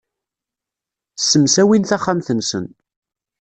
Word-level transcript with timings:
Ssemsawin 1.19 1.83
taxxamt-nsen. 1.85 2.65